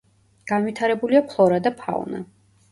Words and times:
განვითარებულია 0.51 1.23
ფლორა 1.29 1.63
და 1.69 1.75
ფაუნა. 1.85 2.27